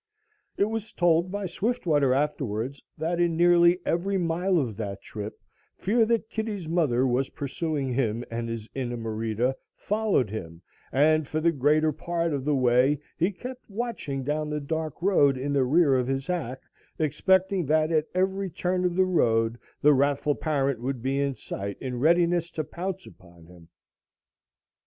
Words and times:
It 0.57 0.65
was 0.65 0.91
told 0.93 1.31
by 1.31 1.45
Swiftwater 1.45 2.11
afterwards 2.11 2.81
that 2.97 3.19
in 3.19 3.37
nearly 3.37 3.79
every 3.85 4.17
mile 4.17 4.57
of 4.57 4.75
that 4.77 4.99
trip 5.03 5.39
fear 5.75 6.07
that 6.07 6.27
Kitty's 6.27 6.67
mother 6.67 7.05
was 7.05 7.29
pursuing 7.37 7.93
him 7.93 8.25
and 8.31 8.49
his 8.49 8.67
inamorita 8.73 9.55
followed 9.75 10.31
him 10.31 10.63
and 10.91 11.27
for 11.27 11.39
the 11.39 11.51
greater 11.51 11.91
part 11.91 12.33
of 12.33 12.45
the 12.45 12.55
way 12.55 12.99
he 13.15 13.31
kept 13.31 13.69
watching 13.69 14.23
down 14.23 14.49
the 14.49 14.59
dark 14.59 14.99
road 15.03 15.37
in 15.37 15.53
the 15.53 15.63
rear 15.65 15.95
of 15.95 16.07
his 16.07 16.25
hack, 16.25 16.61
expecting 16.97 17.67
that 17.67 17.91
at 17.91 18.07
every 18.15 18.49
turn 18.49 18.85
of 18.85 18.95
the 18.95 19.05
road 19.05 19.59
the 19.83 19.93
wrathful 19.93 20.33
parent 20.33 20.81
would 20.81 21.03
be 21.03 21.19
in 21.21 21.35
sight 21.35 21.77
in 21.79 21.99
readiness 21.99 22.49
to 22.49 22.63
pounce 22.63 23.05
upon 23.05 23.45
him. 23.45 23.69